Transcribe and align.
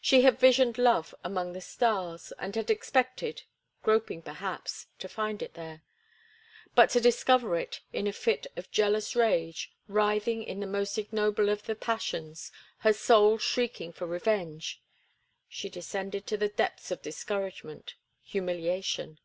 She 0.00 0.22
had 0.22 0.40
visioned 0.40 0.78
love 0.78 1.14
among 1.22 1.52
the 1.52 1.60
stars, 1.60 2.32
and 2.38 2.56
had 2.56 2.70
expected—groping, 2.70 4.22
perhaps—to 4.22 5.08
find 5.10 5.42
it 5.42 5.52
there. 5.52 5.82
But 6.74 6.88
to 6.88 7.02
discover 7.02 7.54
it 7.56 7.82
in 7.92 8.06
a 8.06 8.14
fit 8.14 8.46
of 8.56 8.70
jealous 8.70 9.14
rage, 9.14 9.70
writhing 9.86 10.42
in 10.42 10.60
the 10.60 10.66
most 10.66 10.96
ignoble 10.96 11.50
of 11.50 11.64
the 11.64 11.74
passions, 11.74 12.50
her 12.78 12.94
soul 12.94 13.36
shrieking 13.36 13.92
for 13.92 14.06
revenge—she 14.06 15.68
descended 15.68 16.26
to 16.28 16.38
the 16.38 16.48
depths 16.48 16.90
of 16.90 17.02
discouragement, 17.02 17.94
humiliation. 18.22 19.18